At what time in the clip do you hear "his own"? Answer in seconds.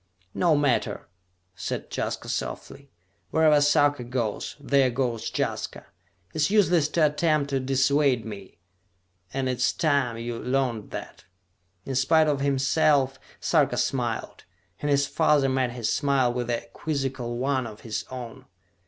17.81-18.45